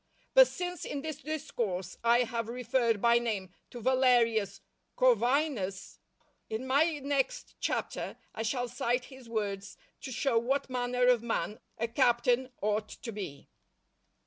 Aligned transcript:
But 0.33 0.47
since 0.47 0.83
in 0.83 1.03
this 1.03 1.17
Discourse 1.17 1.95
I 2.03 2.21
have 2.23 2.47
referred 2.49 3.03
by 3.03 3.19
name 3.19 3.51
to 3.69 3.79
Valerius 3.81 4.59
Corvinus, 4.95 5.99
in 6.49 6.65
my 6.65 6.97
next 7.03 7.53
Chapter 7.59 8.17
I 8.33 8.41
shall 8.41 8.67
cite 8.67 9.05
his 9.13 9.29
words 9.29 9.77
to 10.01 10.11
show 10.11 10.39
what 10.39 10.71
manner 10.71 11.05
of 11.05 11.21
man 11.21 11.59
a 11.77 11.87
captain 11.87 12.51
ought 12.63 12.89
to 12.89 13.11
be. 13.11 13.47